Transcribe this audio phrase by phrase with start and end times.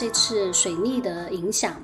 [0.00, 1.82] 这次水逆的影响。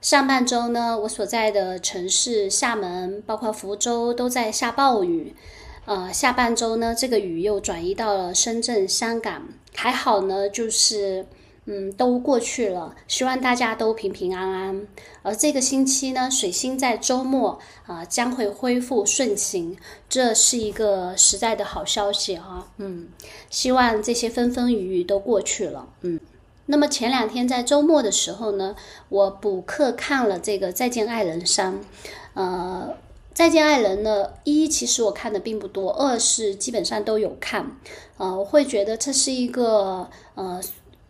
[0.00, 5.36] 上半周呢，我所在的城市厦门，包括福州都在下暴雨。
[5.84, 11.26] 呃，下半周呢，这个雨又转移到了深圳、香港，还好呢，就是。
[11.64, 14.84] 嗯，都过去了，希望大家都平平安安。
[15.22, 17.56] 而这个星期呢，水星在周末
[17.86, 19.76] 啊将会恢复顺行，
[20.08, 22.66] 这是一个实在的好消息哈。
[22.78, 23.06] 嗯，
[23.48, 25.88] 希望这些风风雨雨都过去了。
[26.00, 26.18] 嗯，
[26.72, 28.74] 那么前两天在周末的时候呢，
[29.10, 31.74] 我补课看了这个《再见爱人三》。
[32.32, 32.88] 呃，
[33.34, 37.76] 《再见爱人》呢，一其实我看的并不多，二是基本上都有看。
[38.16, 40.58] 呃，我会觉得这是一个呃。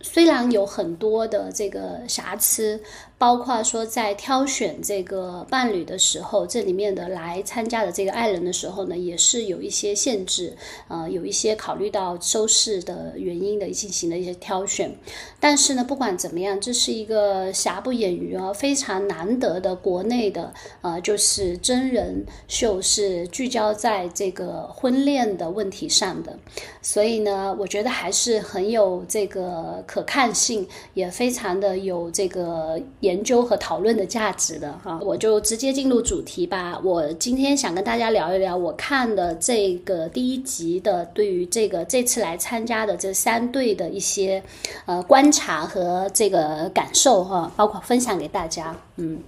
[0.04, 2.80] 虽然有很多的这个瑕疵。
[3.22, 10.56] 包括说在挑选这个伴侣的时候，这里面的来参加的这个爱人的时候呢，也是有一些限制，
[10.88, 14.92] 呃，有一些考虑到收视的原因的进行的一些挑选。
[15.38, 26.36] 但是呢，不管怎么样，这是一个瑕不掩瑜啊，非常难得的国内的呃，就是真人秀是聚焦在这个婚恋的问题上的，
[26.80, 33.11] 所以呢，我觉得还是很有这个可看性，也非常的有这个也。
[33.12, 36.80] 研究和讨论的价值的哈，我就直接进入主题吧。
[36.82, 44.42] 我今天想跟大家聊一聊我看的这个第一集的，对于这个这次来参加的这三对的一些
[44.86, 49.18] 呃观察和这个感受哈，包括分享给大家，嗯。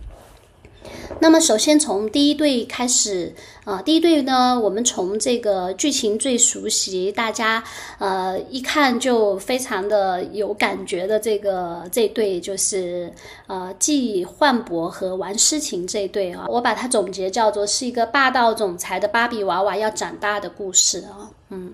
[1.21, 3.33] 那么，首先从第一对开始
[3.65, 7.63] 啊，第一对呢，我们从这个剧情最熟悉，大家
[7.99, 13.13] 呃一看就非常的有感觉的这个这对，就是
[13.47, 21.73] 呃季焕博和王诗晴这对啊，我把它总结叫做是一个霸道总裁的芭比娃娃要长大的故事啊，嗯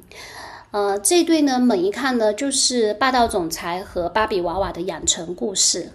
[0.70, 5.90] 呃这对呢，猛一看呢就是霸道总裁和芭比娃娃的养成故事。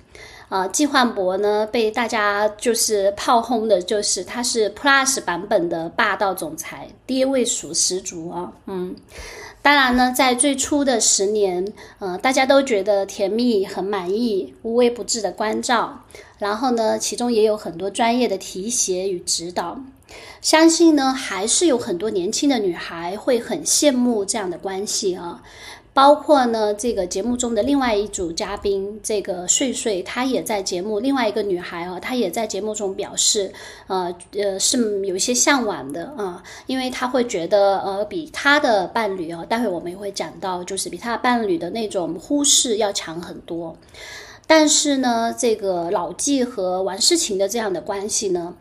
[0.50, 8.53] 啊，季焕博呢被大家就是炮轰的，就是他是 Plus 版本的霸道总裁，爹味属十足啊。
[8.67, 8.95] 嗯，
[9.61, 16.03] 当然呢，在最初的十年，呃，大家都觉得甜蜜，很满意，无微不至的关照。
[16.38, 19.79] 然后呢，其中也有很多专业的提携与指导。
[20.39, 25.41] 相信呢，还是有很多年轻的女孩会很羡慕这样的关系啊。
[25.95, 33.53] 包括呢，这个节目中的另外一组嘉宾，这个睡睡，她也在节目；另外一个女孩啊，她也在节目中表示，
[33.88, 43.77] 呃呃，是有一些向往的啊，因为她会觉得，呃，比她的伴侣啊，待会我们也会讲到，就是比她伴侣的那种忽视要强很多。
[44.45, 48.53] 但是呢，这个老纪和王诗晴的这样的关系呢，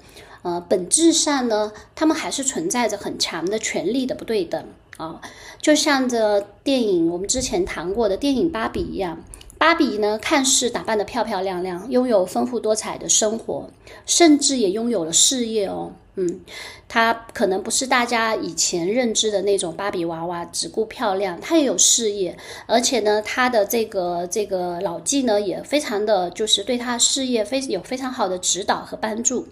[0.43, 4.65] 呃，本质上呢，他们还是存在着很强的权力的不对等。
[4.97, 5.21] 啊，
[5.61, 9.25] 就像这电影我们之前谈过的电影《芭比》一样，
[9.59, 13.69] 芭比呢看似打扮的漂漂亮亮，拥有丰富多彩的生活，
[14.07, 15.93] 甚至也拥有了事业哦。
[16.17, 16.43] 嗯，
[16.87, 29.49] 她可能不是大家以前认知的那种芭比娃娃，只顾漂亮，她也有事业，而且呢，她的这个这个老纪呢也非常的就是对她事业非有非常好的指导和帮助。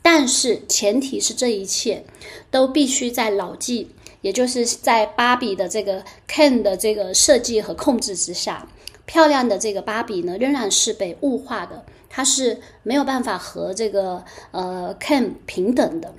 [0.00, 2.04] 但是前提是这一切
[2.52, 3.90] 都必须在老纪。
[4.26, 8.66] 也就是在芭比的这个 Ken 的这个设计和控制之下，
[9.04, 16.12] 漂亮的这个芭比呢，仍然是被物化的，它是没有办法和这个呃 Ken 平等的。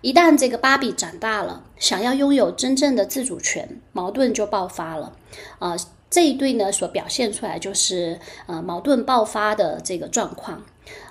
[0.00, 5.12] 一旦这个芭比长大了，想要拥有真正的自主权，矛盾就爆发了。
[5.58, 5.76] 啊，
[6.08, 10.64] 这一对呢所表现出来就是呃矛盾爆发的这个状况。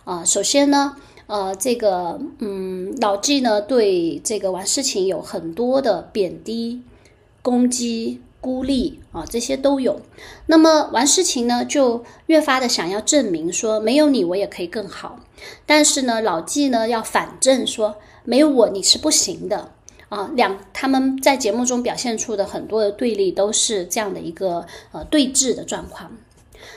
[0.04, 0.96] 啊，首先呢。
[1.30, 6.82] 呃，这个，嗯，老纪呢对这个王诗晴有很多的贬低、
[7.44, 10.02] 攻击、孤立啊，这些都有。
[10.48, 15.20] 那么王诗晴呢就越发的想要证明说，没有你我也可以更好。
[15.68, 19.72] 但是呢，老纪呢要反证说，没有我你是不行的
[20.10, 20.32] 啊。
[20.34, 26.12] 两他们在节目中表现出的很多的对立，都是这样的一个呃对峙的状况。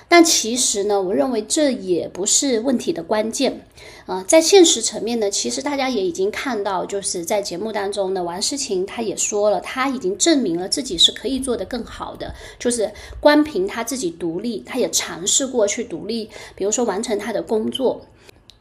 [0.08, 3.66] 但其实呢，我认为这也不是问题的关键，
[4.06, 12.90] 呃，在现实层面呢，其实大家也已经看到，就是在节目当中呢，王诗晴她也说了，她已经证明了自己是可以做得更好的，就是
[13.20, 18.06] 光凭她自己独立，她也尝试过去独立，比如说完成她的工作，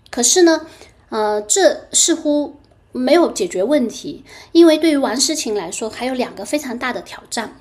[0.09, 0.67] 可是呢，
[1.09, 2.55] 呃，这似乎
[2.91, 7.60] 没有解决问题，因为对于王诗晴来说，还有两个非常大的挑战。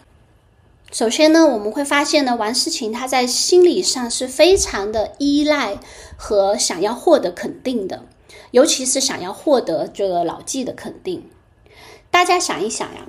[0.91, 5.79] 首先呢，我们会发现呢，王诗晴她在心理上是非常的依赖
[6.17, 8.05] 和想要获得肯定的，
[8.51, 11.29] 尤其是想要获得这个老纪的肯定。
[12.11, 13.07] 大家想一想呀。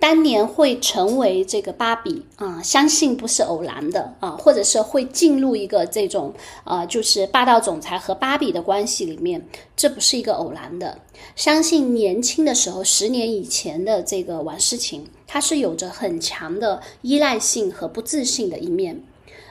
[0.00, 6.34] 当年会成为这个芭比啊，相信不是偶然的啊，或者是会进入一个这种
[6.64, 9.46] 呃，就是霸道总裁和芭比的关系里面，
[9.76, 10.98] 这不是一个偶然的。
[11.36, 19.02] 相信年轻的时候，十年以前的这个王诗晴，他是有着很强的依赖性和不自信的一面。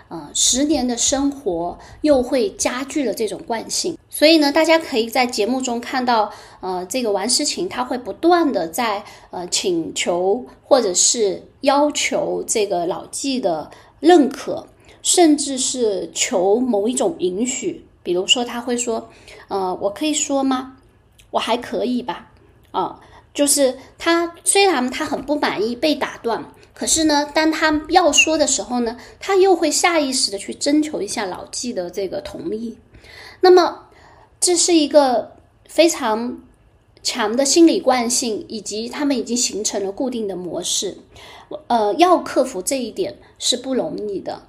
[0.09, 14.67] 呃，十年的生活又会加剧了这种惯性，所以呢，大家可以在节目中看到，呃，这个王诗晴她会不断的在呃请求或者是要求这个老纪的认可，
[15.01, 19.09] 甚至是求某一种允许，比如说他会说，
[19.47, 20.77] 呃，我可以说吗？
[21.31, 22.29] 我还可以吧？
[22.71, 22.99] 啊，
[23.33, 26.53] 就是他虽然他很不满意被打断。
[26.73, 32.77] 可是呢，当他要说的时候呢，他又会下意识的去征求一下老纪的这个同意。
[33.41, 33.87] 那么，
[34.39, 35.35] 这是一个
[35.67, 36.41] 非常
[37.03, 40.97] 强的心理惯性，以及他们已经形成了固定的模式。
[41.67, 44.41] 呃，要克服这一点是不容易的。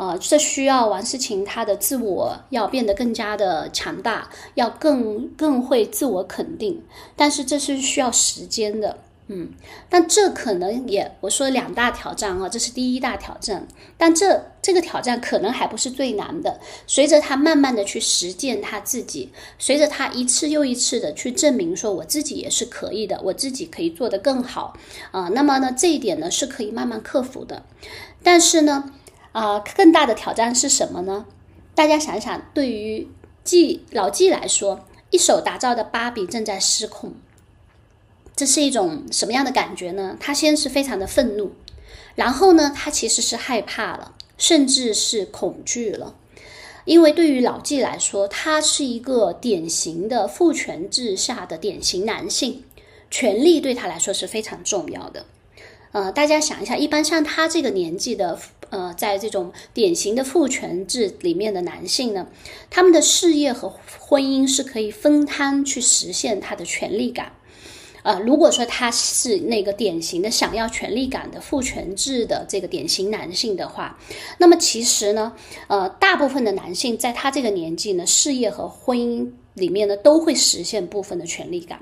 [0.00, 6.82] 呃，这需要王思晴她的自我要变得更加的强大，要更更会自我肯定。
[7.14, 8.96] 但是这是需要时间的。
[9.26, 9.50] 嗯，
[9.90, 13.68] 但这可能也我说两大挑战啊，这是第一大挑战，
[13.98, 16.58] 但这这个挑战可能还不是最难的。
[16.86, 24.74] 随着他慢慢的去实践他自己，随着他一次又一次的去证明说我自己也是可以的，我自己可以做得更好
[25.12, 27.62] 啊，那么呢这一点呢是可以慢慢克服的。
[28.22, 28.92] 但是呢，
[29.32, 31.26] 啊更大的挑战是什么呢？
[31.74, 33.08] 大家想想，对于
[33.44, 37.14] 季老季来说，一手打造的芭比正在失控。
[38.36, 40.16] 这是一种什么样的感觉呢？
[40.18, 41.52] 他先是非常的愤怒，
[42.14, 46.14] 然后呢，他其实是害怕了，甚至是恐惧了，
[46.86, 52.64] 因为对于老季来说，他是一个典型的父权制下的典型男性，
[53.10, 55.26] 权力对他来说是非常重要的。
[55.92, 58.38] 呃，大家想一下，一般像他这个年纪的，
[58.70, 62.28] 呃，在这种典型的父权制里面的男性呢，
[62.70, 67.32] 他们的事业和婚姻是可以分摊去实现他的权利感。
[68.02, 73.98] 呃，如果说他是那个典型的想要权力感的父权制的这个典型男性的话，
[74.38, 75.34] 那么其实呢，
[75.66, 81.80] 呃，大部分的男性在他这个年纪呢，事业和婚姻里面呢，都会实现部分的权力感。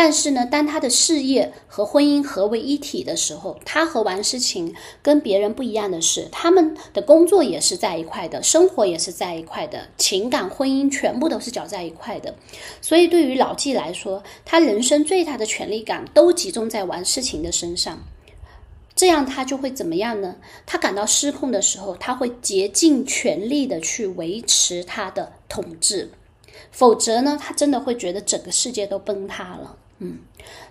[0.00, 4.72] 但是呢，当他的事业和婚姻合为一体的时候，他和王诗晴
[5.02, 12.32] 跟别人不一样的是，他们的工作也是在一块的，生活也是在一块的，情感、婚姻全部都是搅在一块的。
[12.80, 17.98] 所以对于老纪来说，他人生最大的权力感都集中在王诗晴的身上，
[18.94, 20.36] 这样他就会怎么样呢？
[20.64, 26.12] 他感到失控的时候，他会竭尽全力的去维持他的统治。
[26.70, 29.76] 否则呢，他真的会觉得整个世界都崩塌了。
[30.00, 30.18] 嗯，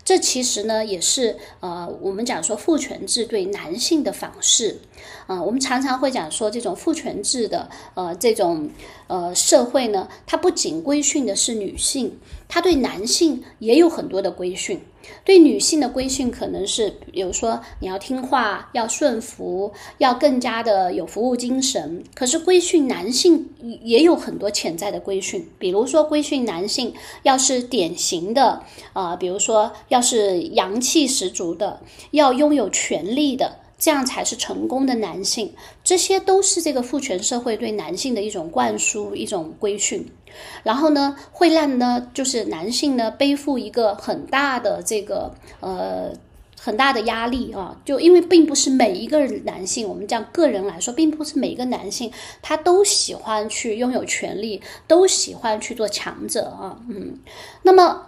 [0.04, 4.80] 这其实呢，也是呃，我们讲说父权制对男性的反噬。
[5.28, 8.70] 啊，我们常常会讲说，这种父权制的呃这种
[9.08, 14.80] 呃社会呢，它不仅规训的是女性，他对男性也有很多的规训。
[15.24, 22.04] 对女性的规训可能是，比如说你要听话，要顺服，要更加的有服务精神。
[22.14, 23.50] 可是规训男性
[23.84, 31.80] 也有很多潜在的规训，比如说规训男性要是典型的，啊，比如说要是阳气十足的，
[32.12, 33.60] 要拥有权力的。
[33.80, 35.54] 这样才是成功的男性，
[35.84, 40.04] 这些都是这个父权社会对男性的一种灌输、一种规训，
[40.64, 46.12] 然后呢，会让呢，就是男性呢背负一个很大的这个呃
[46.60, 57.20] 很大的压力啊，就因为并不是每一个男性，我们讲个人来说，并不是每一个男性他都喜欢去拥有权利，都喜欢去做强者啊，嗯，
[57.62, 58.07] 那么。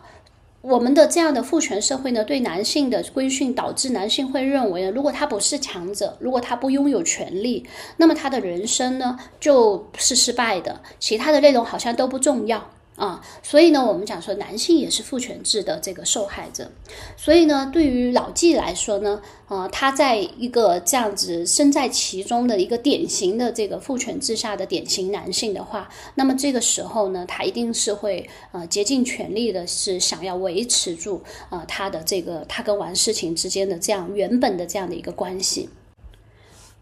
[0.62, 12.72] 我们的这样的父权社会呢，对男性的规训，导致男性会认为，如果他不是强者，如果他不拥有权利，那么他的人生呢就是失败的，其他的内容好像都不重要。
[13.00, 16.70] 啊，所以呢，我们讲说男性也是父权制的这个受害者，
[17.16, 35.70] 所以呢，对于老纪来说呢，呃，他在一个这样子身在其中的一个典型的这个父权制下的典型男性的话，那么这个时候呢，他一定是会呃竭尽全力的，是想要维持住呃他的这个他跟王诗晴之间的这样原本的这样的一个关系，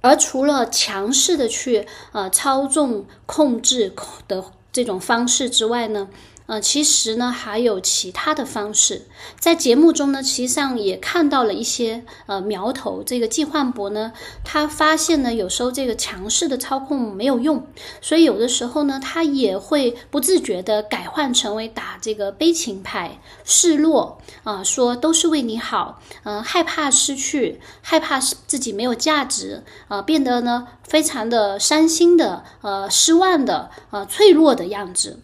[0.02, 3.94] 而除了强势的去呃操纵控制
[4.28, 4.44] 的。
[4.78, 6.08] 这种方式之外呢，
[6.48, 9.04] 呃，其实呢还有其他的方式。
[9.40, 13.04] 在节目中呢，实际上也看到了一些呃苗头。
[13.04, 14.14] 这个季焕博呢，
[14.44, 17.68] 他发现呢，有时候这个强势的操控没有用，
[18.02, 35.20] 所以有的时候呢，他也会不自觉的改换成为打这个悲情牌，示弱啊，说都是为你好，嗯，害怕失去，害怕自己没有价值啊，变得呢非常的伤心的，呃，失望的，呃，脆弱的样子。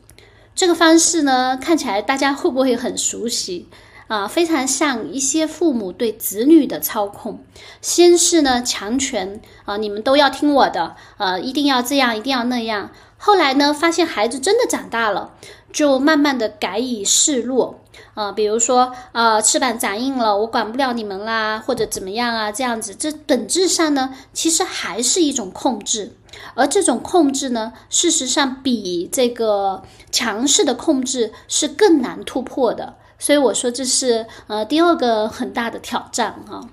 [0.55, 3.67] 这个方式呢，看起来大家会不会很熟悉
[4.07, 4.27] 啊？
[4.27, 7.43] 非常像一些父母对子女的操控。
[7.81, 12.91] 先是呢强权啊，你们都要听我的，呃，一定要这样，一定要那样。
[13.17, 15.33] 后来呢，发现孩子真的长大了，
[15.71, 17.79] 就慢慢的改以示弱
[18.13, 26.11] 啊，比如说啊，翅膀长硬了，我管不了你们啦，或者怎么样啊，这样子，这本质上呢，其实还是一种控制。
[26.55, 32.95] 而这种控制呢，事实上比这个强势的控制是更难突破的。
[33.19, 36.67] 所以我说这是呃第二个很大的挑战哈。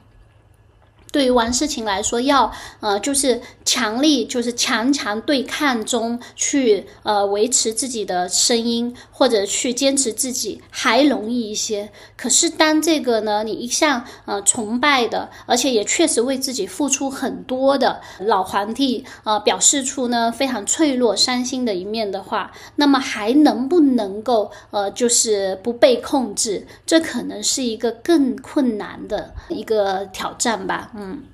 [1.12, 11.90] 对于王诗晴来说，要呃就是强力，就是强强对抗中去呃维持自己的声音，或者去坚持自己还容易一些。
[12.16, 26.66] 可是当这个呢，你一向呃崇拜的，而且也确实为自己付出很多的老皇帝呃表示出呢非常脆弱、伤心的一面的话，那么还能不能够呃就是不被控制？
[26.86, 30.92] 这可能是一个更困难的一个挑战吧。
[31.02, 31.24] 嗯，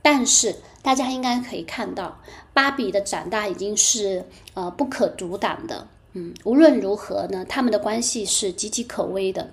[0.00, 2.20] 但是大家应该可以看到，
[2.54, 5.88] 芭比的长大已经是呃不可阻挡的。
[6.18, 9.50] 嗯，无论如何呢，他们的关系是岌岌可危的。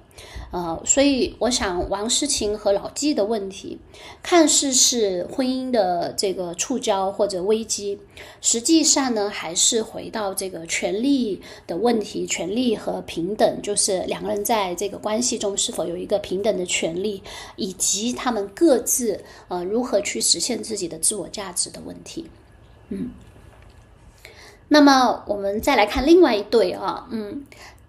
[0.52, 3.80] 呃，所以我想王诗晴和老纪的问题，
[4.22, 8.00] 看似是婚姻的这个触礁或者危机，
[8.40, 17.22] 实际上呢，还是回到这个权利的问题，权利和平等，就是两个人在这个关系中是否有一个平等的权利，
[17.58, 22.28] 以及他们各自呃如何去实现自己的自我价值的问题。
[22.88, 23.10] 嗯，
[24.74, 27.44] 那么我们再来看另外一对啊，嗯。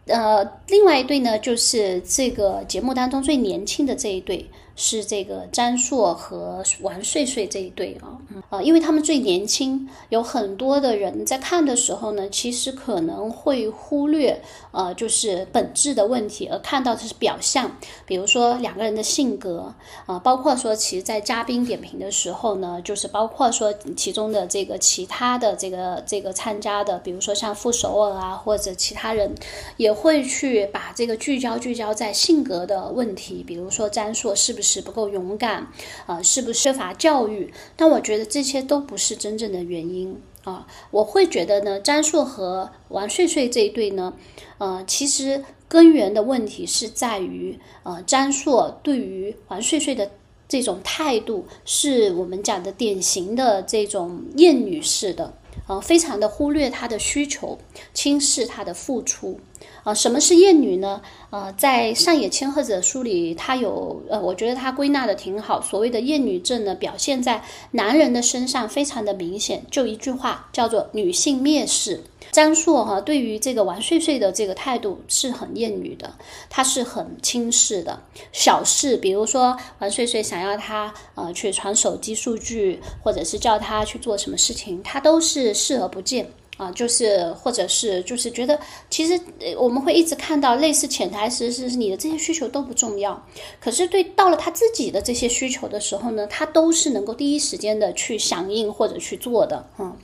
[0.07, 4.47] 呃，另外一对呢，就是这个节目当中最年轻的这一对。
[4.77, 8.19] 是这个张硕和王睡睡这一对啊，
[8.51, 17.71] 呃，因为他们最年轻，有很多的人在看的时候呢，其实可能会忽略呃，就是本质的问题，而看到的是表象，
[18.05, 19.73] 比如说两个人的性格
[20.07, 29.33] 啊，包括说其实，在嘉宾点评的时候呢，就是包括说其中的这个其他的这个这个参加的，比如说像傅首尔啊，或者其他人，
[29.77, 34.64] 也会去把这个聚焦聚焦在性格的问题，比如说张硕是不是。
[34.65, 35.69] 是不够勇敢，
[36.07, 37.53] 呃，是不是缺乏教育？
[37.77, 40.67] 但我觉得这些都不是真正的原因啊。
[40.91, 44.15] 我会觉得呢，张硕和王睡睡这一对呢，
[44.59, 50.11] 呃，其实根源的问题是在于，呃，张硕对于王睡睡的
[50.49, 55.35] 这种态度，是我们讲的典型的这种厌女式的，
[55.67, 57.59] 呃，非常的忽略她的需求，
[57.93, 59.39] 轻视她的付出。
[59.85, 61.01] 啊，什么是厌女呢？
[61.29, 65.61] 呃，在上野千鹤子的书里，他有呃，我觉得他归纳的挺好。
[65.61, 72.01] 所谓的厌女症呢，表现在男人的身上非常的明显，就一句话叫做女性蔑视。
[72.33, 76.15] 张硕哈对于这个王睡睡的这个态度是很厌女的，
[76.49, 78.01] 他是很轻视的。
[78.33, 86.27] 小事，比如说王睡睡想要他呃去传手机数据，或者是叫他去做什么事情，他都是视而不见。
[86.57, 88.59] 啊，就是或者是就是觉得，
[88.89, 89.21] 其实
[89.59, 93.27] 我们会一直看到类似潜台词是你的这些需求都不重要，
[93.61, 99.97] 可是对到了他自己的这些需求的时候呢，他都是能够第一时间的去响应或者去做的，嗯，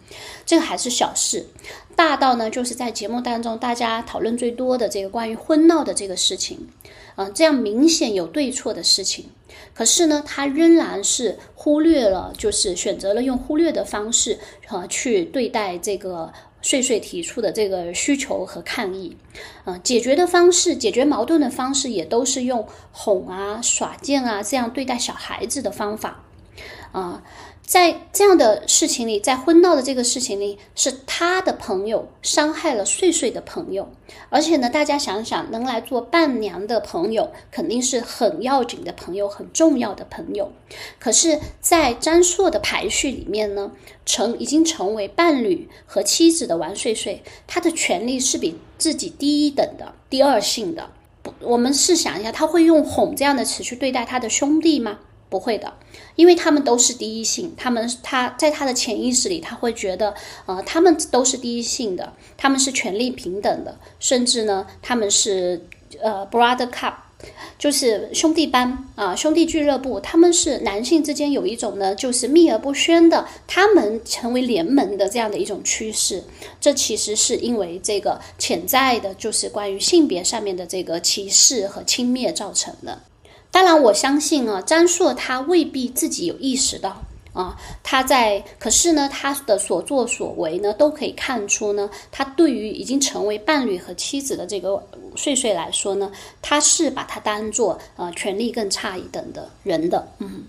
[0.45, 1.47] 这个还是小事，
[1.95, 6.69] 大到呢就是在节目当中大家讨论最多的这个关于婚闹的这个事情，
[7.15, 9.27] 嗯，这样明显有对错的事情。
[9.75, 14.39] 可是呢，他仍然是忽略了，就是选择了用忽略的方式，
[14.69, 19.17] 呃，去对待这个岁岁提出的这个需求和抗议，
[19.65, 26.25] 嗯，解决的方式，解决矛盾的方式，也都是用哄啊、耍贱啊这样对待小孩子的方法，
[26.93, 27.23] 啊。
[27.71, 33.89] 在这样的事情里，在婚闹的这个事情里，是他的朋友伤害了睡睡的朋友，
[34.29, 40.51] 而且呢，大家想想，能来做伴娘的朋友，肯定是很要紧的朋友，很重要的朋友。
[40.99, 43.71] 可是，在张硕的排序里面呢，
[44.05, 50.91] 成已经成为伴侣和妻子的王睡睡，他的权利是比自己低一等的，第二性的。
[51.43, 54.99] 我们试想一下，他会用哄这样的词去对待他的兄弟吗？
[55.31, 55.73] 不会的，
[56.17, 60.13] 因为他们都是第一性，他们他在他的潜意识里，他会觉得，
[60.45, 65.65] 呃，他们都是第一性的，他们是权力平等的，甚至呢，他们是
[66.03, 66.95] 呃 brother cup。
[67.59, 76.25] 就是兄弟班啊，兄弟俱乐部，他们是男性之间有一种呢，就是秘而不宣的，他们成为联盟的这样的一种趋势。
[76.59, 83.03] 这其实是因为这个潜在的，就是关于性别上面的这个歧视和轻蔑造成的。
[83.51, 87.03] 当然，我相信啊，张硕他未必自己有意识到。
[87.33, 94.83] 啊，他在，可是呢，他的所作所为呢，都可以看出呢，他对于已经成为伴侣和妻子的这个
[95.17, 96.11] 岁岁来说呢，
[96.43, 100.45] 他是把他当做呃权力更差一等的人的，嗯。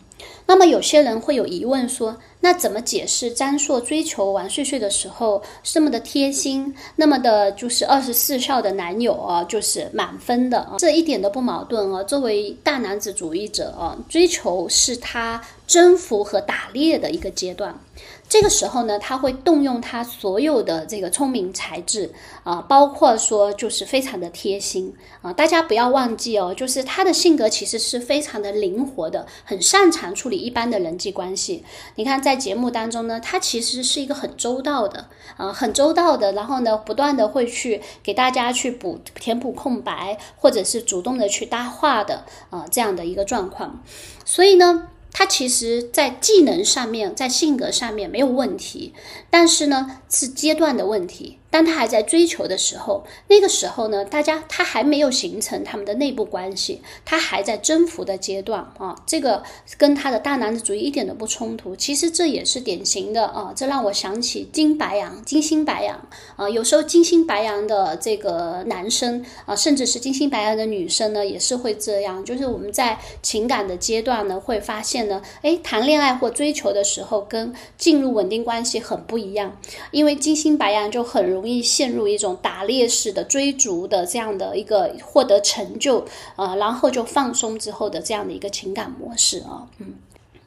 [0.46, 12.04] 那么有些人会有疑问说，那怎么解释张硕追求王睡睡的时候是这么的贴心，那么的就是二十四孝的男友啊，就是满分的啊，这一点都不矛盾啊。
[12.04, 17.80] 作为大男子主义者啊，追求是他征服和打猎的一个阶段。
[18.28, 22.12] 这个时候呢，他会动用他所有的这个聪明才智
[22.44, 25.32] 啊，包括说就是非常的贴心啊。
[25.32, 31.64] 大家不要忘记哦，就是他的性格其实是非常的灵活的，很擅长处理一般的人际关系。
[31.96, 43.82] 你看在节目当中呢，他其实是一个很周到的啊，很周到的，然后呢，不断的会去给大家去补填补空白，或者是主动的去搭话的啊，这样的一个状况。
[44.26, 44.88] 所以呢。
[45.14, 48.94] 他其实，在技能上面，在性格上面没有问题，
[49.30, 51.38] 但是呢，是阶段的问题。
[51.52, 58.96] 当他还在追求的时候，那个时候呢，大家他还没有形成他们的内部关系，他还在征服的阶段啊。
[59.06, 59.44] 这个
[59.78, 61.76] 跟他的大男子主义一点都不冲突。
[61.76, 66.50] 其实这也是典型的啊，这让我想起金白羊、金星白羊啊。
[66.50, 72.24] 有时候金星白羊的这个男生啊，甚至是金星白羊的女生呢，也是会这样。
[72.24, 79.60] 就是我们在情感的阶段呢，会发现呢，哎，谈恋爱或追求的时候，跟进入稳定关系很不一样，
[79.92, 81.41] 因为金星白羊就很容。
[81.42, 89.96] 容易陷入一种打猎式的追逐的这样的一个获得成就，呃，然后就放松之后的这样的一个情感模式啊，嗯。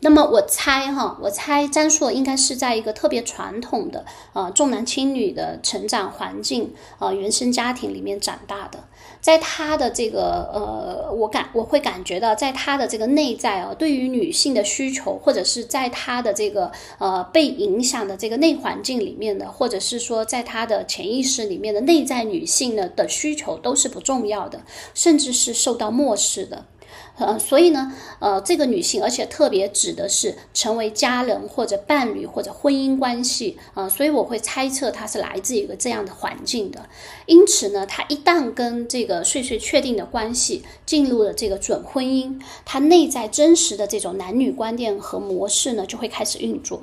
[0.00, 4.04] 那么我猜哈，我猜张硕应该是在一个特别传统的
[4.34, 8.84] 呃重男轻女的成长环境呃原生家庭里面长大的，
[9.24, 24.60] 在他的这个呃，我感我会感觉到，在他的这个内在啊，对于女性的需求，或者是在他的这个呃被影响的这个内环境里面的，或者是说在他的潜意识里面的内在女性呢的需求都是不重要的，
[24.92, 26.66] 甚至是受到漠视的。
[27.16, 36.88] 呃，所以呢，呃，这个女性，而且特别指的是成为家人或者伴侣或者婚姻关系啊，所以我会猜测她是来自一个这样的环境的。
[37.26, 46.82] 因此呢，她一旦跟这个岁岁确定的关系进入了这个准婚姻，她内在真实的这种男女观念和模式呢，就会开始运作。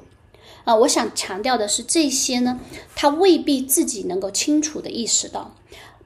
[0.63, 2.59] 啊，我想强调的是，这些呢，
[2.95, 5.55] 她未必自己能够清楚的意识到。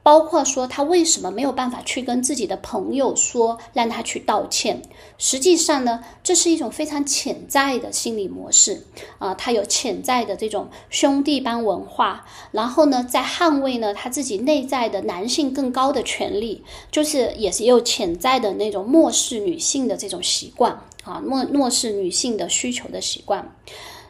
[0.05, 4.79] 包括说他为什么没有办法去跟自己的朋友说，让他去道歉。
[5.17, 8.85] 实际上呢，这是一种非常潜在的心理模式
[9.17, 23.51] 啊，他有潜在的这种兄弟般文化，然后呢，在捍卫呢他自己内在的男性更高的权利，就是也是有潜在的那种漠视女性的这种习惯啊，漠漠视女性的需求的习惯。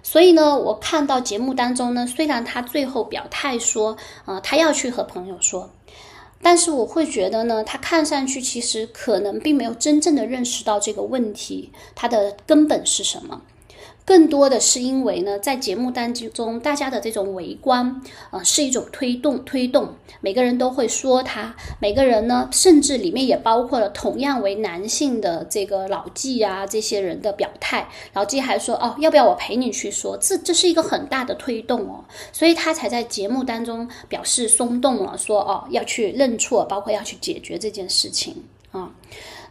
[0.04, 5.70] 所以呢，我看到节目当中呢，虽然他最后表态说，啊，他要去和朋友说。
[6.48, 13.42] 但是我会觉得呢，他看上去其实可能并没有真正的认识到这个问题，它的根本是什么。
[14.06, 27.90] 更多的是因为呢，在节目当中，大家的这种围观，呃，是一种推动，推动每个人都会说他，每个人呢，甚至里面也包括了同样为男性的这个老纪啊这些人的表态。
[28.14, 30.16] 老纪还说，哦，要不要我陪你去说？
[30.18, 38.44] 这这是一个很大的推动哦，所以他才在节目当中表示松动了，说哦要去认错，包括要去解决这件事情
[38.76, 38.92] 啊。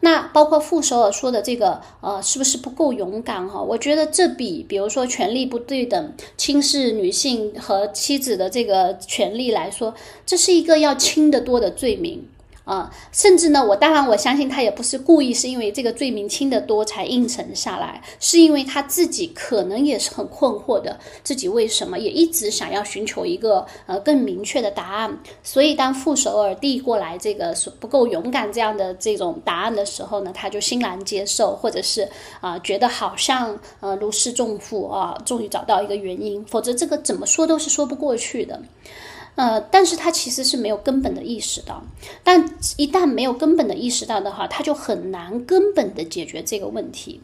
[0.01, 3.63] 那包括傅首尔说的这个，呃，是不是不够勇敢哈？
[3.63, 9.95] 我觉得这比比如说权力不对等、轻视女性和妻子的这个权利来说，
[10.27, 12.29] 这是一个要轻得多的罪名。
[12.65, 32.09] 啊，甚至呢，我当然我相信他也不是故意，是因为这个罪名轻得多才应承下来，是因为他自己可能也是很困惑的，自己为什么也一直想要寻求一个呃更明确的答案，所以当傅首尔递过来这个不够勇敢这样的这种答案的时候呢，他就欣然接受，或者是
[32.41, 38.59] 啊觉得好像呃如释重负啊，终于找到一个原因，否则这个怎么说都是说不过去的。
[39.37, 41.83] 呃，但是他其实是没有根本的意识到，
[42.23, 47.21] 但一旦没有根本的意识到的话，他就很难根本的解决这个问题。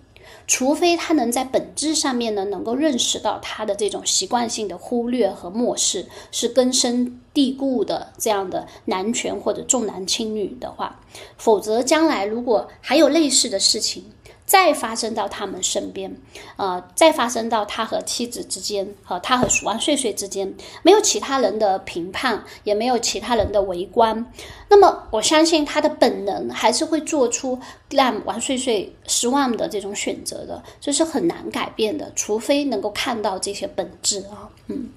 [0.46, 11.00] 除非他能在本质上面呢，能够认识到他的这种习惯性的忽略和漠视是根深蒂固的这样的男权或者重男轻女的话，
[11.36, 14.04] 否则将来如果还有类似的事情。
[14.50, 16.12] 再发生到他们身边，
[16.56, 24.26] 呃，再发生到他和妻子之间，和他和王睡睡之间，没有其他人的评判，也没有其他人的围观，
[24.68, 27.60] 那么我相信他的本能还是会做出
[27.90, 34.88] 让王睡睡失望的这种选择的，这是很难改变的，除非能够看到这些本质啊，嗯。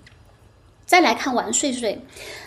[0.85, 2.01] 再来看王睡睡，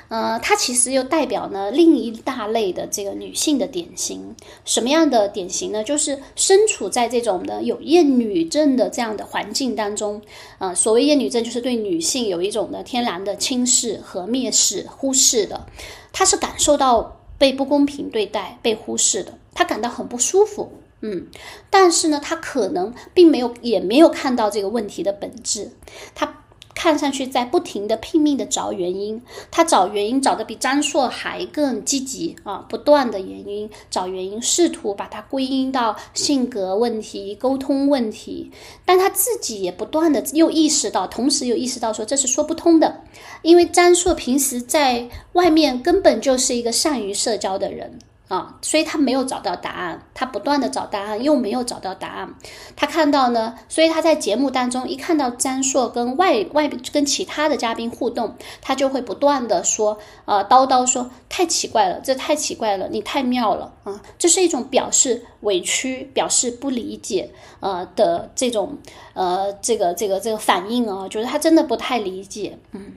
[0.08, 4.36] 呃，它其实又代表呢另一大类的这个女性的典型。
[4.64, 5.82] 什么样的典型呢？
[5.82, 10.20] 就是身处在这种的有厌女症的这样的环境当中，
[10.58, 15.66] 呃，所谓厌女症就是对女性有一种的天然的轻视和蔑视、忽视的。
[16.12, 20.72] 她是感受到被不公平对待、被忽视的，她感到很不舒服。
[21.00, 21.26] 嗯，
[21.68, 25.72] 但是呢，她可能并没有，也没有看到这个问题的本质。
[26.14, 26.42] 她。
[26.76, 38.52] 看上去在不停的拼命的找原因，他找原因找的比张硕还更积极啊，不断的原因找原因，试图把它归因到性格问题、沟通问题，
[38.84, 43.02] 但他自己也不断的又意识到，同时又意识到说这是说不通的，
[43.40, 47.98] 因为张硕平时在外面根本就是一个善于社交的人。
[48.28, 52.34] 啊，所以他没有找到答案，他不断的找答案，又没有找到答案。
[52.74, 64.02] 他看到呢，所以他在节目当中一看到张硕跟外外跟其他的嘉宾互动，他就会不断的说，呃，叨叨说太奇怪了，这太奇怪了，你太妙了啊！
[64.18, 68.76] 这是一种表示委屈、表示不理解，呃的这种
[69.14, 72.94] 呃这个这个这个反应啊，就是他真的不太理解，嗯，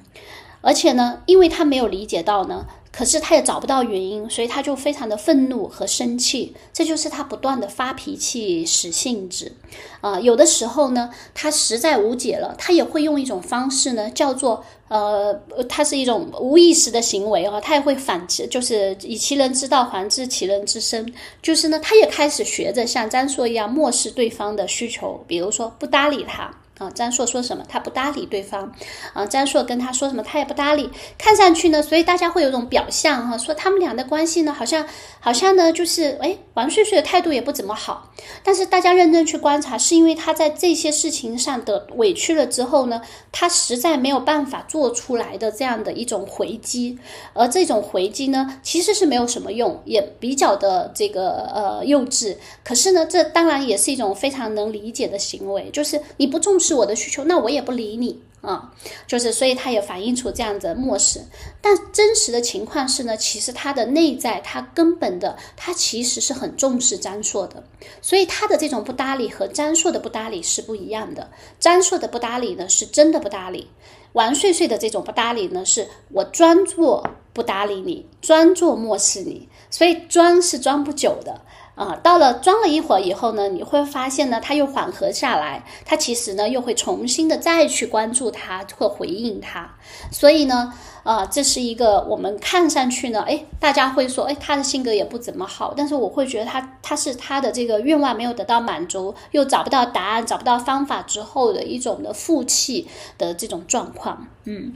[0.62, 2.66] 而且呢，因为他没有理解到呢。
[3.00, 9.54] 可是他也找不到原因，所以他就非常的愤怒和生气，这就是他不断的发脾气使性子。
[10.02, 15.34] 啊，有的时候呢，他实在无解了，他也会用一种方式呢，叫做呃，
[15.70, 26.54] 他是一种无意识的行为啊，他也会反其，就是以其人之道还治其人之身，就是呢，他也开始学着像张硕一样漠视对方的需求，比如说不搭理他。
[26.80, 28.74] 啊，张硕说什么，他不搭理对方。
[29.14, 30.90] 啊，张硕跟他说什么，他也不搭理。
[31.18, 34.88] 看上去呢，所以大家会有种表象哈，说他们俩的关系呢，好像
[35.20, 38.12] 好像呢，就是哎，王睡睡的态度也不怎么好。
[38.44, 43.02] 但是大家认真去观察，是因为他在这些事情上的委屈了之后呢，
[43.34, 46.98] 他实在没有办法做出来的这样的一种回击。
[47.34, 52.38] 而这种回击呢，其实是没有什么用，也比较的这个呃幼稚。
[52.64, 56.69] 可是呢，这当然也是一种非常能理解的行为，就是你不重视。
[56.70, 58.72] 是我的需求，那我也不理你啊，
[59.08, 61.20] 就是所以他也反映出这样的漠视。
[61.62, 67.64] 但真实的情况是呢，其实他的内在，他根本的，他其实是很重视张硕的。
[68.04, 71.32] 所以他的这种不搭理和张硕的不搭理是不一样的。
[71.60, 73.66] 张硕的不搭理呢，是真的不搭理；
[74.14, 79.50] 王睡睡的这种不搭理呢，是我装作不搭理你，装作漠视你。
[79.72, 81.42] 所以装是装不久的。
[81.80, 89.78] 啊，到了装了一会儿以后呢，你会发现呢，他又缓和下来，他其实呢又会重新的再去关注他或回应他，
[90.12, 104.74] 所以呢，啊，这是一个我们看上去呢，哎，大家会说，哎，他的性格也不怎么好，但是我会觉得他他是他的这个愿望没有得到满足，又找不到答案，找不到方法之后的一种的负气的这种状况，嗯。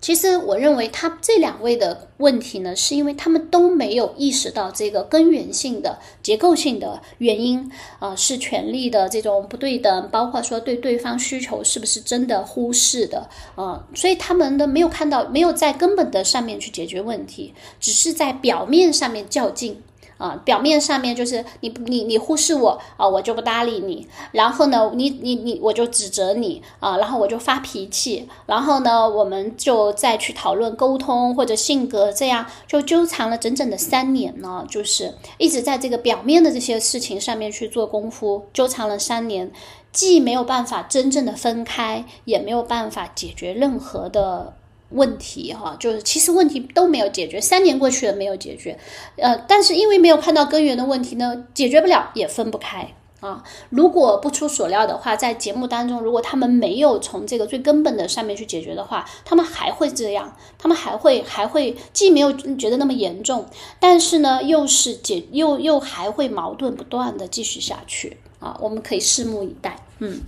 [0.00, 19.82] 其实我认为他这两位的问题呢，是因为他们都没有意识到这个根源性的结构性的原因啊，是权力的这种不对等，包括说对对方需求是不是真的忽视的啊，所以他们的没有看到，没有在根本的上面去解决问题，只是在表面上面较劲。
[20.20, 24.06] 啊，表面上面就是你你你忽视我啊，我就不搭理你。
[24.32, 28.28] 然后呢，你你你我就指责你啊，然后我就发脾气。
[28.44, 39.50] 然后呢，我们就再去讨论沟通或者性格，这样就纠缠了整整的三年呢，就是一直在这个表面的这些事情上面去做功夫，纠缠了三年，
[39.90, 44.59] 既没有办法真正的分开，也没有办法解决任何的。
[44.90, 48.78] 问题哈，就是其实问题都没有解决，三年过去了没有解决，
[49.16, 53.44] 呃，但是因为没有看到根源的问题呢，解决不了也分不开啊。
[53.68, 63.46] 如果不出所料的话，在节目当中，如果他们没有从这个最根本的上面去解决的话，他们还会这样，他们还会还会既没有觉得那么严重，
[63.78, 68.58] 但是呢，又是解又又还会矛盾不断的继续下去啊。
[68.60, 70.20] 我们可以拭目以待，嗯，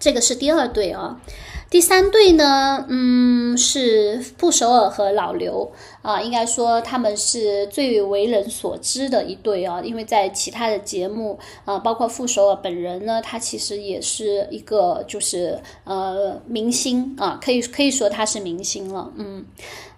[0.00, 1.20] 这个是第二对啊。
[1.72, 19.42] 第三对呢，嗯，是傅首尔和老刘啊，应该说他们是最为人所知的一对啊，因为在其他的节目啊，包括傅首尔本人呢，他其实也是一个就是呃明星啊，可以可以说他是明星了，嗯。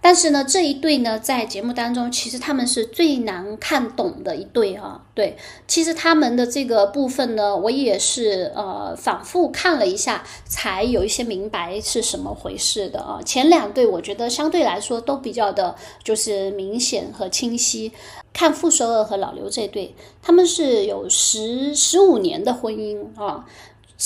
[0.05, 5.01] 但是呢，这一对呢，在节目当中，其实他们是最难看懂的一对啊。
[5.15, 13.19] 对，其实他们的这个部分呢，我也是呃反复看了一下，才有一些明白是什么回事的啊。
[13.25, 17.91] 前两对我觉得相对来说都比较的，就是明显和清晰。
[18.35, 23.47] 看傅首尔和老刘这对，他们是有十十五年的婚姻啊。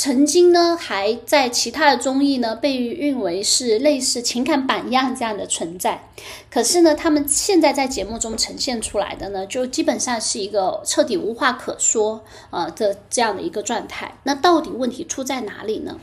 [0.01, 6.09] 曾经呢，还在其他的综艺呢被誉为是类似情感榜样这样的存在。
[6.49, 14.17] 可是呢，他们现在在节目中呈现出来的呢，就基本上是一个彻底无话可说啊的这样的一个状态。
[14.23, 15.99] 那到底问题出在哪里呢？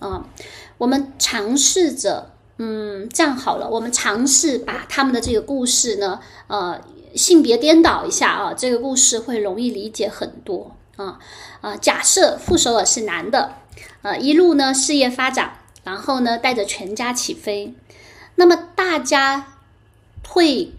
[0.00, 0.26] 啊，
[0.78, 6.80] 我们尝试着，嗯，这样好了，我们尝试把他们的这个故事呢，呃，
[7.14, 10.72] 性别颠倒一下啊，这个故事会容易理解很多。
[10.96, 11.18] 啊
[11.60, 11.76] 啊！
[11.76, 13.56] 假设傅首尔是男的，
[14.00, 17.74] 呃，一路呢事业发展，然后呢带着全家起飞，
[18.36, 19.52] 那么大家
[20.26, 20.72] 会，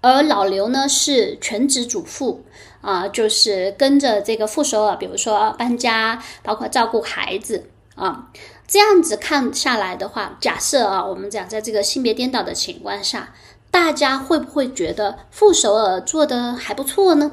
[0.00, 2.44] 而老刘呢是全职主妇
[2.80, 8.30] 啊，就是跟着这个傅首尔，比如说搬家，包括照顾孩子啊，
[8.68, 13.34] 这样子看下来的话，假设啊，我们讲在这个性别颠倒的情况下。
[13.74, 17.32] 大家会不会觉得傅首尔做的还不错呢？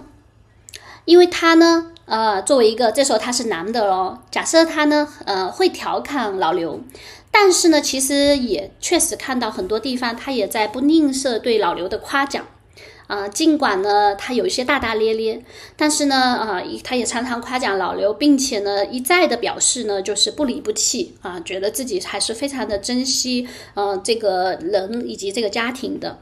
[1.06, 6.82] 因为他呢，呃，作为一个这时候他是男的咯，假设他呢，呃，会调侃老刘，
[7.30, 12.44] 但是呢，其实也确实看到很多地方，他也在不吝啬对老刘的夸奖。
[13.12, 15.44] 啊，尽管呢，他有一些大大咧咧，
[15.76, 26.20] 但是呢，啊，他也常常夸奖老刘，并且呢，一再的表示呢，就是不离不弃啊，觉得自己还是非常的珍惜，呃，这个人以及这个家庭的。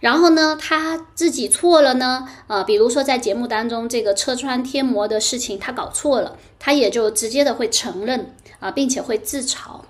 [0.00, 9.82] 然后呢，他自己错了呢，啊，比如说在节目当中这个车窗贴膜的事情，他搞错了，他也就直接的会承认啊，并且会自嘲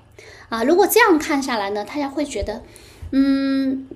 [0.49, 0.65] 啊。
[0.65, 2.63] 如果这样看下来呢，大家会觉得，
[3.13, 3.87] 嗯。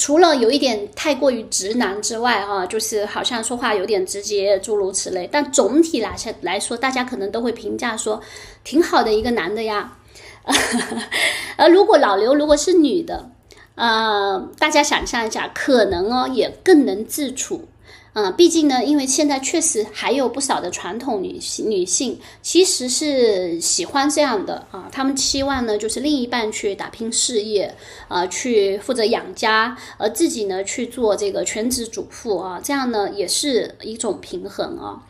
[0.00, 5.28] 除了有一点太过于直男之外，啊，就是好像说话有点直接，诸如此类。
[5.30, 8.18] 但总体来下来说，大家可能都会评价说，
[8.64, 9.98] 挺好的一个男的呀。
[11.58, 13.28] 而如果老刘如果是女的，
[13.74, 17.68] 呃，大家想象一下，可能哦也更能自处。
[18.12, 27.74] 嗯，毕竟呢，因为现在确实还有不少的传统女性女性其实是喜欢这样的啊，她们期望呢就是另一半去打拼事业，
[28.08, 35.02] 啊，去负责养家，而自己呢去做这个全职主妇啊，这样呢也是一种平衡啊，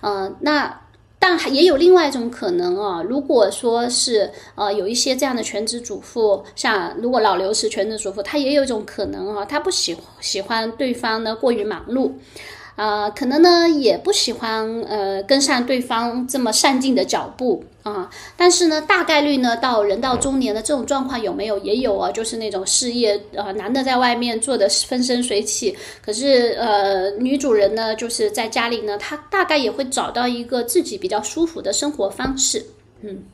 [0.00, 0.80] 嗯，那。
[1.18, 12.12] 但还也有另外一种可能啊，如果说是呃有一些这样的全职主妇，像如果老刘是全职主妇，他也有一种可能啊，他不喜喜欢对方呢过于忙碌。
[12.78, 21.58] 啊，可能呢也不喜欢呃跟上对方这么上进的脚步啊，但是呢大概率呢到人到中年的这种状况有没有？
[21.58, 32.64] 也有啊，就是那种事业呃男的在外面做的风生水起，可是呃女主人呢就是在家里呢，她大概也会找到一个自己比较舒服的生活方式，
[33.02, 33.24] 嗯，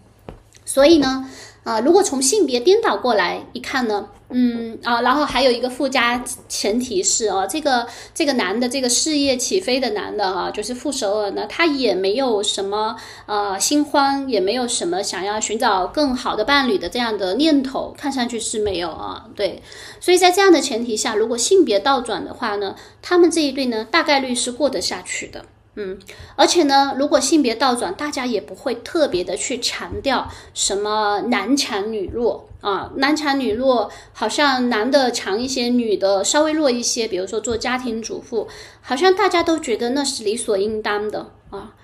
[0.64, 1.28] 所以呢。
[1.64, 19.62] 啊，如果从性别颠倒过来一看呢，嗯啊，然后还有一个附加前提是哦，这个这个男的，这个事业起飞的男的哈，就是傅首尔呢，他也没有什么呃新欢，也没有什么想要寻找更好的伴侣的这样的念头，看上去是没有啊，对，
[20.00, 25.44] 所以在这样的前提下，如果性别倒转的话呢，他们这一对呢，大概率是过得下去的。
[25.76, 25.98] 嗯，
[26.36, 32.48] 而且呢，如果性别倒转，大家也不会特别的去强调什么男强女弱。
[32.64, 37.06] 啊，男强女弱，好像男的强一些，女的稍微弱一些。
[37.06, 38.48] 比如说做家庭主妇，
[38.80, 41.74] 好像大家都觉得那是理所应当的啊。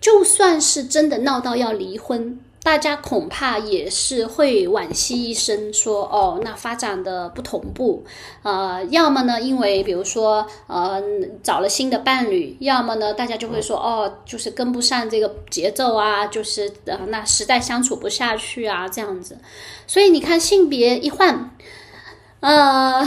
[0.00, 2.38] 就算是真的闹到要离婚。
[2.64, 8.04] 大家恐怕也是会惋惜一声，说哦，那发展的不同步，
[8.44, 11.02] 呃，要么呢，因为比如说呃
[11.42, 19.38] 找了新的伴侣，要么呢，大家就会说哦，就是跟不上这个节奏啊，就是呃那实在相处不下去啊，这样子。
[19.88, 21.50] 所以你看性别一换，
[22.38, 23.04] 呃，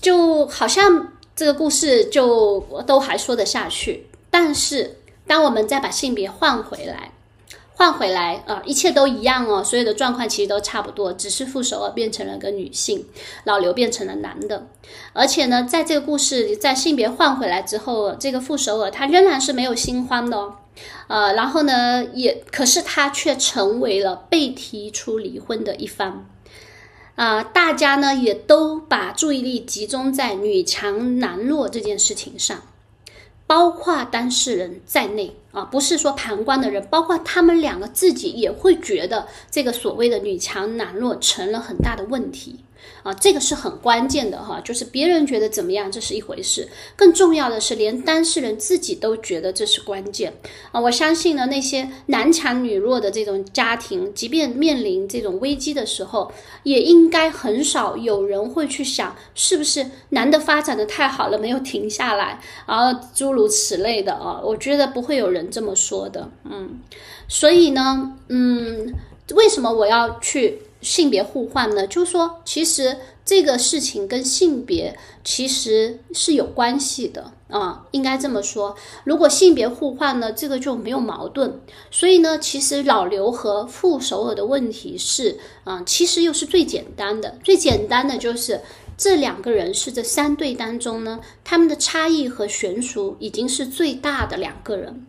[0.00, 4.06] 就好像这个故事就都还说得下去。
[4.30, 7.10] 但是当我们再把性别换回来。
[7.76, 13.04] 换回来啊，一切都一样哦，所有的状况其实都差不多，只是傅首尔变成了个女性，
[13.44, 14.68] 老刘变成了男的。
[15.12, 20.54] 而且呢，在这个故事里，在性别换回来之后，这个傅首尔他仍然是没有新欢的哦，
[21.08, 26.28] 呃，然后呢，也可是他却成为了被提出离婚的一方。
[27.16, 32.62] 啊，大家呢也都把注意力集中在女强男弱这件事情上，
[33.46, 42.58] 包括当事人在内啊，不是说旁观的人，包括他们两个自己也会觉得这个所谓的女强男弱成了很大的问题。
[43.02, 50.32] 啊，这个是很关键的哈，就是别人觉得怎么样，这是一回事，更重要的是，连当事人自己都觉得这是关键
[50.72, 50.80] 啊。
[50.80, 64.40] 我相信呢，那些男强女弱的这种家庭，即便面临这种危机的时候，也应该很少有人会去想，是不是男的发展的太好了，没有停下来，然后诸如此类的啊。
[64.42, 66.80] 我觉得不会有人这么说的，嗯。
[67.28, 68.94] 所以呢，嗯，
[69.34, 70.62] 为什么我要去？
[70.84, 78.76] 性别互换呢，就是说，其实这个事情跟性别其实是有关系的啊，应该这么说。
[79.04, 81.58] 如果性别互换呢，这个就没有矛盾。
[81.90, 87.38] 所以呢，其实老刘和傅首尔的问题是，啊，其实又是最简单的。
[87.42, 88.60] 最简单的就是
[88.98, 95.06] 这两个人是这三对当中呢，他们的差异和悬殊已经是最大的两个人，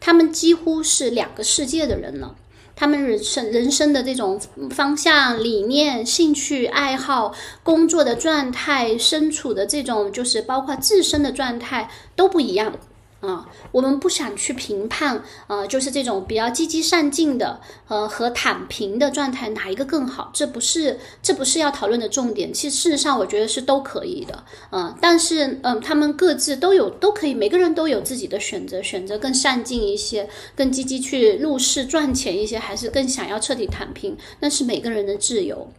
[0.00, 2.36] 他们几乎是两个世界的人了。
[2.80, 4.40] 他们人生人生的这种
[4.70, 12.72] 方向、理念、兴趣爱好、工作的状态、身处的这种就是包括自身的状态都不一样。
[13.20, 20.30] 啊，我们不想去评判，呃，就是这种比较积极上进的，呃，和躺平的状态哪一个更好？
[20.32, 22.50] 这不是，这不是要讨论的重点。
[22.50, 35.70] 其实事实上，我觉得是都可以的，嗯，但是，嗯，他们各自都有，都可以，每个人都有自己的选择，选择更上进一些，更积极去入市赚钱一些，还是更想要彻底躺平，那是每个人的自由。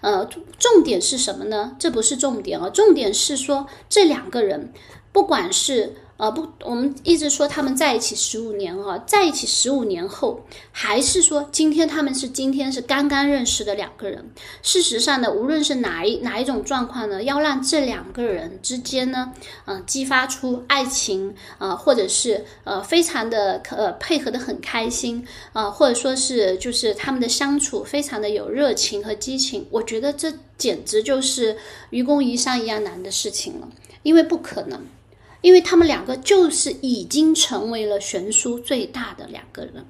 [0.00, 1.76] 呃，重点是什么呢？
[1.78, 4.72] 这不是重点啊，重点是说这两个人，
[5.12, 5.94] 不管是。
[6.18, 14.28] 呃不，我们一直说他们在一起十五年哈，在一起十五年后，还是说今天他们是今天是刚刚认识的两个人。
[14.60, 19.32] 事实上呢，无论是哪一哪一种状况呢，要让这两个人之间呢，
[19.66, 31.56] 嗯，激发出爱情啊，或者是呃非常的呃配合的很开心啊，或者说是就是他们的相处非常的有热情和激情，我觉得这简直就是
[31.90, 33.68] 愚公移山一样难的事情了，
[34.02, 34.80] 因为不可能。
[35.40, 39.84] 因为他们两个就是已经成为了悬殊最大的两个人，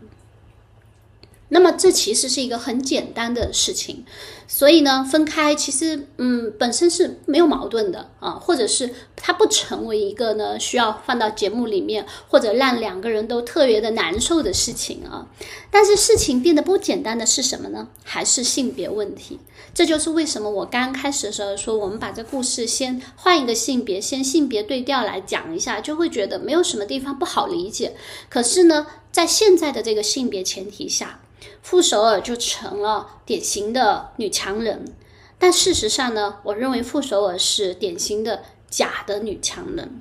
[1.50, 4.04] 那么这其实是一个很简单的事情。
[4.50, 15.26] 所以呢，分开其实嗯本身是没有矛盾的啊，或者是它不成为一个呢需要放到节目里面，或者让两个人都特别的难受的事情啊。
[15.70, 17.88] 但是事情变得不简单的是什么呢？
[18.04, 19.38] 还是性别问题。
[19.74, 27.94] 这就是为什么我刚开始的时候说，我们把这故事先换一个性别，先性别对调来讲一下，就会觉得没有什么地方不好理解。
[28.30, 31.20] 可是呢，在现在的这个性别前提下。
[31.62, 34.94] 傅首尔就成了典型的女强人，
[35.38, 40.00] 但事实上呢，我认为傅首尔是典型的假的女强人。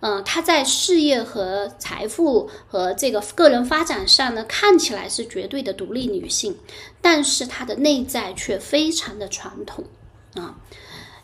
[0.00, 6.58] 嗯，她在事业和财富和这个个人发展上呢，看起来是绝对的独立女性，
[7.00, 9.84] 但是她的内在却非常的传统
[10.34, 10.56] 啊。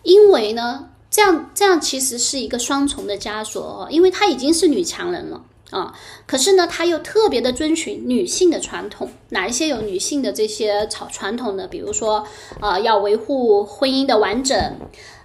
[0.03, 5.45] 因为呢，这样这样其实是一个双重的枷锁，因为她已经是女强人了。
[5.71, 5.95] 啊，
[6.27, 11.67] 可是呢，她又特别的遵循女性的传统，哪一些有女性的这些传传统的？
[11.67, 12.27] 比如说，
[12.61, 14.77] 啊，要维护婚姻的完整。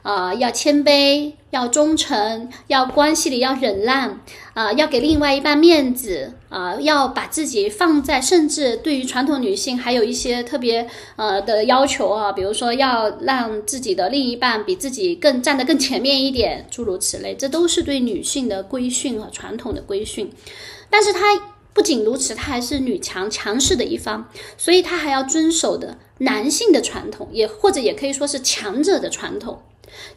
[0.06, 4.22] 啊，要谦卑，要忠诚，要关系里要忍让，
[4.54, 20.32] 啊，要给另外一半面子，啊，要把自己放在，甚至对于传统女性还有一些特别呃的要求啊，比如说要让自己的另一半比自己更站得更前面一点，诸如此类，这都是对女性的规训和传统的规训。
[20.91, 21.34] 但是她
[21.76, 29.62] 不仅如此，她还是女强强势的一方，所以她还要遵守的男性的传统，也或者也可以说是强者的传统。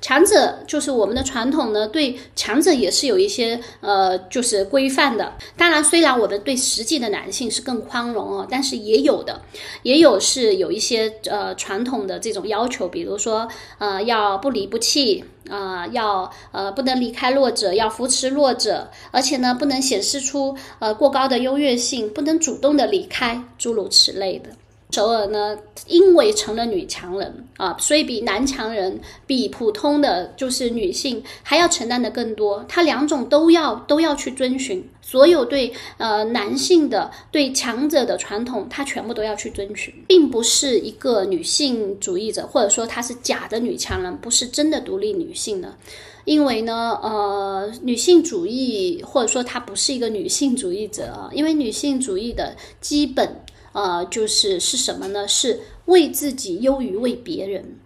[0.00, 5.34] 强者就是我们的传统呢，对强者也是有一些呃，就是规范的。
[5.56, 9.42] 当然，虽然我们对实际的男性是更宽容哦，但是也有的，
[9.82, 13.48] 也有是有一些呃传统的这种要求，比如说
[13.78, 24.50] 呃要不离不弃啊，要呃不能离开弱者，要扶持弱者，而且呢不能显示出呃过高的优越性，不能主动的离开，诸如此类的。
[24.90, 32.64] 首尔呢，因为成了女强人啊，所以比男强人、比普通的就是女性还要承担的更多。
[32.66, 45.76] 她两种都要都要去遵循，所有对呃男性的、对强者的传统，她全部都要去遵循，并不是一个女性主义者，或者说她是假的女强人，不是真的独立女性的。
[46.24, 53.36] 因为呢，呃，女性主义或者说她不是一个女性主义者啊，因为女性主义的基本。
[53.78, 55.28] 呃，就是是什么呢？
[55.28, 57.78] 是为自己优于为别人，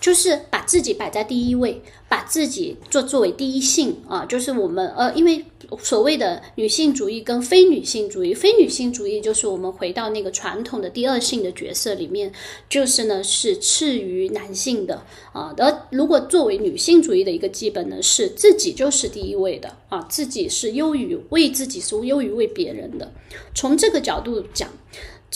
[0.00, 5.44] 就是把自己摆在第一位，把自己做作为第一性啊，就是我们呃，因为
[5.78, 12.30] 所谓的女性主义跟非女性主义，非女性主义就是我们回到那个传统的第二性的角色里面，
[12.68, 23.10] 就是呢是次于男性的啊，而如果作为女性主义的一个基本呢，是自己就是第一位的啊，自己是优于为自己是优于为别人的，
[23.54, 24.68] 从这个角度讲。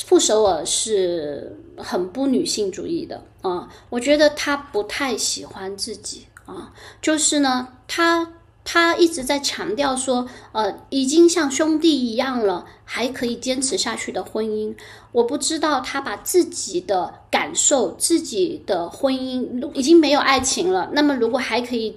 [0.07, 8.33] 傅首尔是很不女性主义的啊，我觉得他不太喜欢自己啊，就是呢，他
[8.65, 14.75] 他一直在强调说，呃，已经像兄弟一样了，还可以坚持下去的婚姻，
[15.13, 21.97] 我不知道他把自己的感受、自己的婚姻已经没有爱情了，那么如果还可以。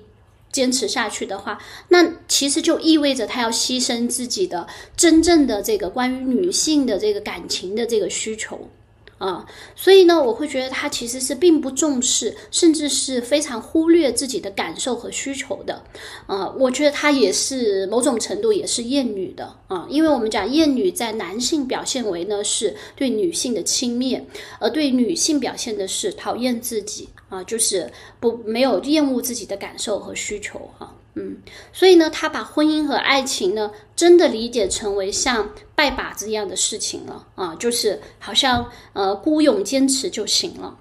[0.52, 4.68] 坚持下去的话，那其实就意味着他要牺牲自己的
[4.98, 8.60] 真正的这个关于女性的这个感情的这个需求。
[9.22, 9.46] 啊，
[9.76, 15.84] 所以呢，我会觉得他其实是并不重视，甚至是非常忽略自己的感受和需求的。
[16.26, 24.24] 啊，我觉得他也是某种程度也是厌女的啊，因为我们讲厌女在男性表现为呢是对女性的轻蔑，
[24.60, 30.96] 而对女性表现的是讨厌自己啊，就是不没有厌恶自己的感受和需求哈。
[31.16, 31.38] 嗯，
[31.74, 40.78] 所以呢，他把婚姻和爱情呢，真的理解成为像拜把子一样的事情了啊，就是好像呃孤勇坚持就行了。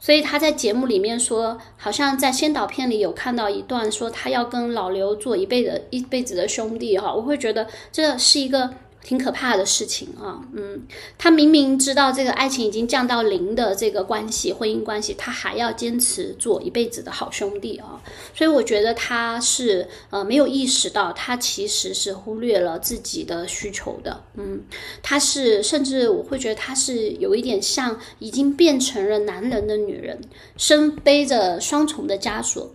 [0.00, 8.70] 所以他在节目里面说，好像在先导片里有看到一段说他要跟老刘做一辈子一辈子的兄弟哈，我会觉得这是一个。
[9.04, 10.82] 挺可怕的事情啊，嗯，
[11.18, 18.02] 他明明知道这个爱情已经降到零的这个关系，婚姻关系，他还要坚持做一辈子的好兄弟啊，
[18.34, 24.62] 所以我觉得他是呃没有意识到，他其实是忽略了自己的需求的，嗯，
[25.02, 30.18] 他是甚至我会觉得他是有一点像已经变成了男人的女人，
[30.56, 32.74] 身背着双重的枷锁，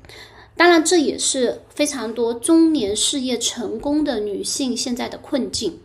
[0.55, 5.79] 当然这也是非常多中年事业成功的女性现在的困境。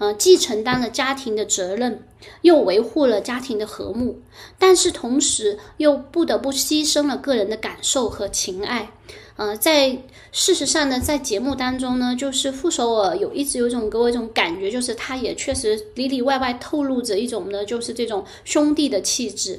[0.00, 2.02] 呃，既承担了家庭的责任，
[2.42, 4.20] 又维护了家庭的和睦，
[4.58, 8.90] 但是同时又不得不牺牲了个人的感受和情爱。
[9.36, 9.96] 呃，在
[10.32, 19.58] 事实上呢，在节目当中呢，就是傅首尔有一直有一种给我一种感觉，就是他也确实里里外外透露着一种呢，就是这种兄弟的气质。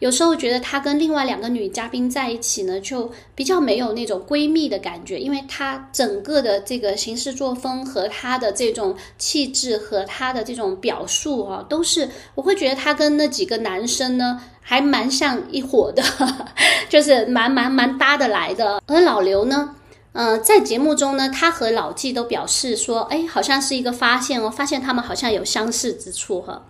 [0.00, 12.01] 有时候觉得他跟另外两个女嘉宾在一起呢，就比较没有那种闺蜜的感觉，因为他整个的这个行事作风和他的这种气质和他的这种表述啊，都是
[12.34, 14.40] 我会觉得他跟那几个男生呢。
[14.64, 16.00] 还蛮像一伙的，
[16.88, 18.80] 就是蛮蛮蛮搭得来的。
[18.86, 19.74] 而老刘呢，
[20.12, 26.64] 呃，在节目中呢，他和老纪都表示说，哎，好像是一个发现哦，发现他们好像有相似之处哈。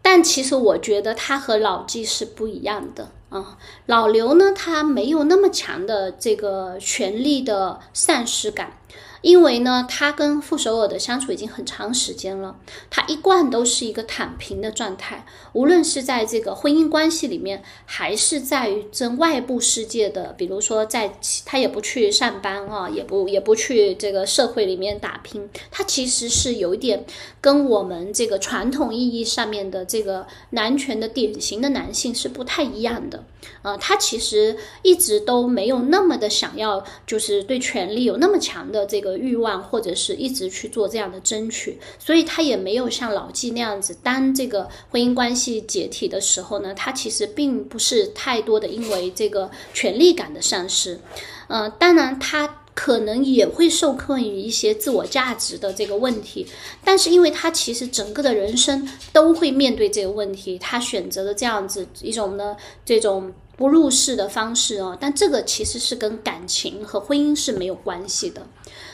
[0.00, 3.58] 但其实我觉得他和老纪是不一样的啊。
[3.84, 8.78] 老刘呢，他没有那么强的这个权力的丧失感。
[9.22, 12.56] 因为呢，他跟傅首尔的相处已经很长时间了，
[12.88, 21.12] 他一贯都是一个躺平的状态，无论是在这个婚姻关系里面，还是在于这外部世界的，比如说在
[21.44, 27.04] 他也不去上班啊，也不也不去这个社会里面打拼，他其实是有一点
[27.40, 33.24] 跟我们这个传统意义上面的这个男权的典型的男性是不太一样的。
[33.62, 51.00] 呃，他其实一直都没有那么的想要，就是对权力有那么强的这个欲望，或者是一直去做这样的争取，所以他也没有像老纪那样子，当这个婚姻关系解体的时候呢，他其实并不是太多的因为这个权力感的丧失。
[51.48, 52.59] 呃，当然他。
[52.82, 56.46] 可能也会受困于一些自我价值的这个问题，
[56.82, 68.46] 但是因为他其实整个的人生都会面对这个问题，他选择了这样子一种呢这种不入世的方式哦，但这个其实是跟感情和婚姻是没有关系的。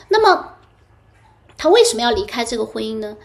[0.09, 0.55] 那么
[1.57, 3.15] 他为什么要离开这个婚姻呢？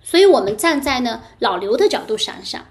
[0.00, 2.64] 所以我们站在呢老刘的角度想想，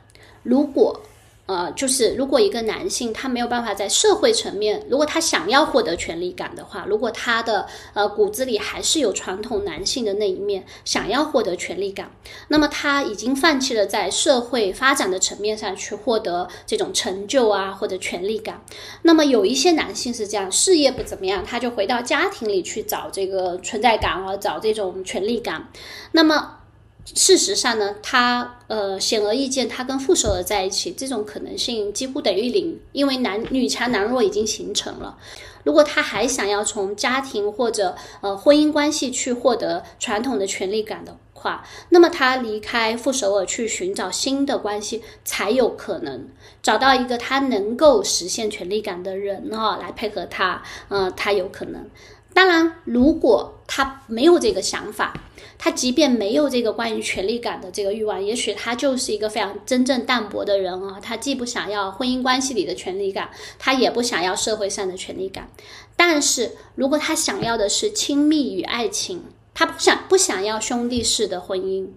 [0.43, 1.01] 如果。
[1.45, 12.09] 呃，就是如果一个男性他没有办法在社会层面，如果他想要获得权利感的话，如果他的呃骨子里还是有传统男性的那一面，想要获得权利感，
[12.47, 18.63] 那么他已经放弃了在社会发展的层面上去获得这种成就啊或者权利感。
[19.01, 25.67] 那么有一些男性是这样，事业不怎么样，他就回到家庭里去找这个存在感啊，找这种权利感。
[26.13, 26.59] 那么。
[27.05, 35.17] 事实上呢，他呃显而易见，他跟傅首尔在一起这种可能性几乎等于零，因为男女强男弱已经形成了。
[35.63, 46.27] 如果他还想要从家庭或者呃婚姻关系去获得传统的权利感的话，那么他离开傅首尔去寻找新的关系才有可能
[46.61, 51.85] 找到一个他能够实现权利感的人啊来配合他，呃，他有可能。
[52.33, 55.13] 当然，如果他没有这个想法，
[55.57, 60.99] 他即便没有这个关于权力感的这个欲望，也许他就是一个非常真正淡薄的人啊。
[61.01, 63.29] 他既不想要婚姻关系里的权力感，
[63.59, 65.49] 他也不想要社会上的权力感。
[65.95, 69.23] 但是如果他想要的是亲密与爱情，
[69.53, 71.87] 他不想不想要兄弟式的婚姻。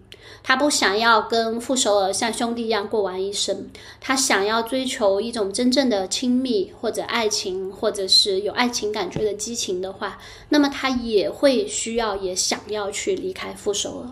[0.43, 3.69] 他不想要跟傅首尔像兄弟一样过完一生，
[4.01, 10.19] 他想要追求一种真正的亲密或者爱情，或者是有爱情感觉的激情的话，
[10.51, 14.11] 那么他也会需要也想要去离开傅首尔。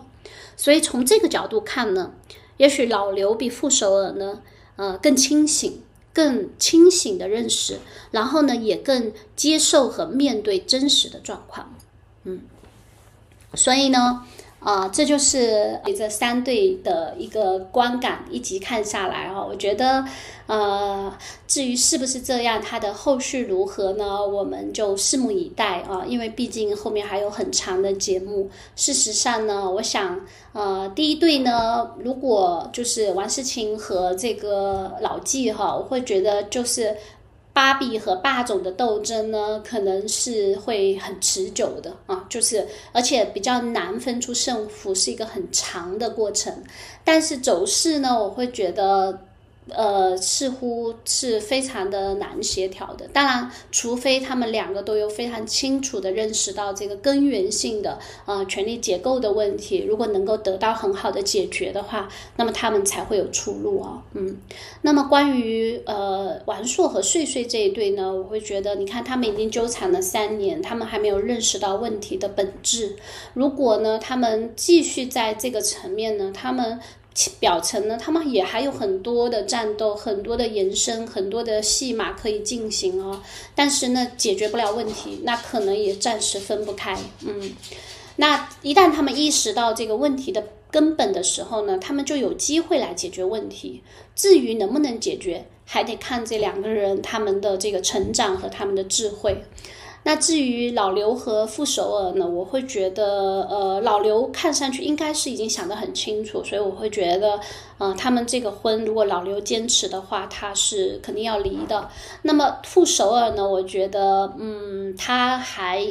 [0.57, 2.11] 所以从这个角度看呢，
[2.57, 4.41] 也许老刘比傅首尔呢，
[4.75, 5.81] 呃，更清醒、
[6.13, 7.79] 更清醒的认识，
[8.11, 11.73] 然后呢，也更接受和面对真实的状况。
[12.23, 12.41] 嗯，
[13.53, 14.25] 所以呢。
[14.65, 20.03] 啊，这就是这三对的一个观感，一集看下来啊，我觉得，
[20.47, 21.15] 呃，
[21.47, 24.25] 至于是不是这样，它的后续如何呢？
[24.25, 28.49] 我们就拭目以待啊，因为毕竟后面还有很长的节目。
[28.75, 30.19] 事实上呢，我想，
[30.53, 36.97] 呃，第一对呢，如果就是王诗晴和这个老纪哈，我会觉得就是。
[37.55, 46.53] 芭比和霸总的斗争呢，可能是会很持久的啊，就是而且比较难分出胜负，是一个很长的过程。
[47.05, 49.17] 但是走势呢，我会觉得。
[49.69, 53.07] 呃，似乎是非常的难协调的。
[53.07, 64.03] 当然，除非他们两个都有非常清楚的认识到这个根源性的呃权力结构的问题，如果能够得到很好的解决的话，那么他们才会有出路啊。
[64.13, 64.37] 嗯，
[64.83, 72.95] 那么关于呃王朔和岁岁这一对呢，我会觉得，你看他们已经纠缠了三年，他们还没有认识到问题的本质。
[73.33, 76.79] 如果呢，他们继续在这个层面呢，他们。
[77.39, 83.21] 表层呢，他们也还有很多的战斗，很多的延伸，很多的戏码可以进行哦。
[83.55, 86.97] 但是呢，解决不了问题，那可能也暂时分不开。
[87.25, 87.53] 嗯，
[88.17, 93.81] 那一旦他们意识到这个问题的根本的时候呢，他们就有机会来解决问题。
[94.13, 99.43] 至于能不能解决，还得看这两个人他们的这个成长和他们的智慧。
[100.07, 107.39] 那至于老刘和傅首尔呢，我会觉得，呃，老刘看上去应该是已经想得很清楚，所以我会觉得，
[107.79, 111.89] 嗯，他们这个婚如果老刘坚持的话，他是肯定要离的。
[112.21, 115.83] 那么傅首尔呢，我觉得，嗯，他还。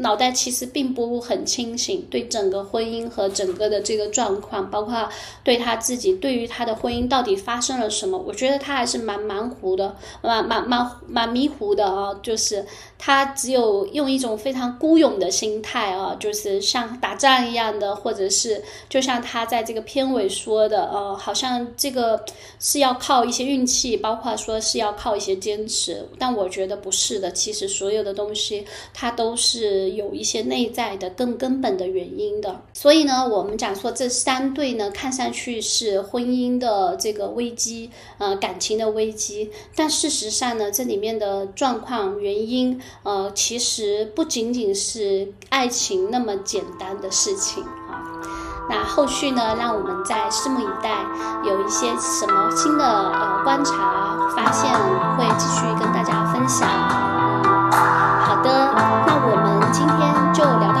[0.00, 5.08] 脑袋其实并不很清醒，对整个婚姻和整个的这个状况，包括
[5.42, 12.14] 对他自己，对于他的婚姻到底发生了什么，我觉得他还是蛮蛮糊的，蛮蛮蛮蛮迷糊的啊。
[12.22, 12.64] 就是
[12.98, 22.22] 他只有用一种非常孤勇的心态啊，就是像打仗一样的，或者是就像他在这个片尾说的，呃，好像这个
[22.60, 27.30] 是要靠一些运气，包括说是要靠一些坚持，但我觉得不是的。
[27.32, 29.78] 其实所有的东西，它都是。
[29.88, 48.04] 有一些内在的更根本的原因的，所以呢，我们讲说这三对呢，看上去是婚姻的这个危机，呃，感情的危机，但事实上呢，这里面的状况原因，呃，其实不仅仅是爱情那么简单的事情啊。
[48.70, 49.56] 那后续呢？
[49.58, 50.90] 让我们再拭目以待，
[51.42, 54.70] 有一些什么新的呃观察发现
[55.16, 56.68] 会继续跟大家分享。
[58.20, 58.74] 好的，
[59.06, 60.77] 那我们今天就聊。